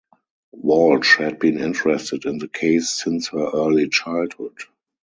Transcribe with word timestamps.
Walsh 0.55 1.17
had 1.17 1.37
been 1.37 1.59
interested 1.59 2.25
in 2.25 2.39
the 2.39 2.47
case 2.47 2.89
since 2.89 3.27
her 3.27 3.51
early 3.53 3.87
childhood. 3.87 4.57